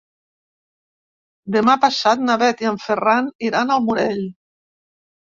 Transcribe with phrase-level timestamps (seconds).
[1.55, 4.25] Demà passat na Bet i en Ferran iran al Morell.